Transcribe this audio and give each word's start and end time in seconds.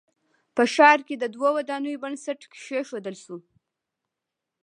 په 0.55 0.63
ښار 0.73 0.99
کښې 1.07 1.15
د 1.19 1.25
دوو 1.35 1.49
ودانیو 1.57 2.01
بنسټ 2.03 2.39
کېښودل 2.51 3.15
شو 3.23 3.35